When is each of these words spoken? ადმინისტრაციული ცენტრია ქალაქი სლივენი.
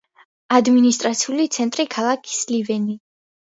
ადმინისტრაციული 0.59 1.45
ცენტრია 1.57 1.93
ქალაქი 1.99 2.35
სლივენი. 2.41 3.01